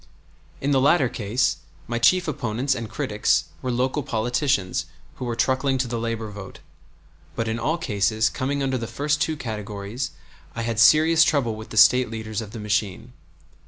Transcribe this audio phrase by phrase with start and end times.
[0.61, 4.85] In the latter case my chief opponents and critics were local politicians
[5.17, 6.57] who were truckling to the labor vote;
[7.35, 10.09] but in all cases coming under the first two categories
[10.55, 13.13] I had serious trouble with the State leaders of the machine.